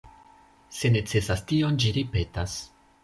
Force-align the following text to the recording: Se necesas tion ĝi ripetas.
Se 0.77 0.89
necesas 0.95 1.43
tion 1.51 1.77
ĝi 1.85 1.93
ripetas. 1.99 2.57